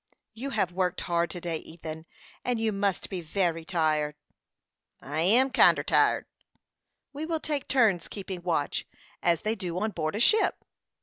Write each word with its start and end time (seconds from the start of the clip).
"You 0.33 0.49
have 0.49 0.71
worked 0.71 1.01
hard 1.01 1.29
to 1.29 1.39
day, 1.39 1.57
Ethan, 1.57 2.07
and 2.43 2.59
you 2.59 2.71
must 2.71 3.07
be 3.07 3.21
very 3.21 3.63
tired." 3.63 4.15
"I 4.99 5.21
am 5.21 5.51
kinder 5.51 5.83
tired." 5.83 6.25
"We 7.13 7.27
will 7.27 7.39
take 7.39 7.67
turns 7.67 8.07
keeping 8.07 8.41
watch, 8.41 8.87
as 9.21 9.41
they 9.41 9.53
do 9.53 9.77
on 9.79 9.91
board 9.91 10.15
a 10.15 10.19
ship." 10.19 10.55